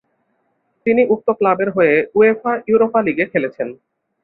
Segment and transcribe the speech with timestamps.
[0.85, 3.67] তিনি উক্ত ক্লাবের হয়ে উয়েফা ইউরোপা লীগে খেলেছেন।